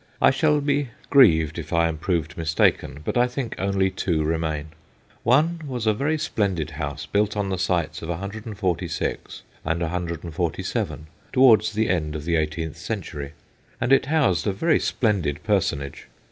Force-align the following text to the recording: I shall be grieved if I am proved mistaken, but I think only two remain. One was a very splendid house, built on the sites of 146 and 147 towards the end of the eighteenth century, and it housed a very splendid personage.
I 0.19 0.31
shall 0.31 0.61
be 0.61 0.87
grieved 1.11 1.59
if 1.59 1.71
I 1.71 1.87
am 1.87 1.99
proved 1.99 2.35
mistaken, 2.35 3.01
but 3.05 3.17
I 3.19 3.27
think 3.27 3.53
only 3.59 3.91
two 3.91 4.23
remain. 4.23 4.69
One 5.21 5.61
was 5.67 5.85
a 5.85 5.93
very 5.93 6.17
splendid 6.17 6.71
house, 6.71 7.05
built 7.05 7.37
on 7.37 7.49
the 7.49 7.59
sites 7.59 8.01
of 8.01 8.09
146 8.09 9.43
and 9.63 9.81
147 9.81 11.05
towards 11.31 11.73
the 11.73 11.87
end 11.91 12.15
of 12.15 12.25
the 12.25 12.35
eighteenth 12.35 12.77
century, 12.77 13.33
and 13.79 13.93
it 13.93 14.07
housed 14.07 14.47
a 14.47 14.53
very 14.53 14.79
splendid 14.79 15.43
personage. 15.43 16.07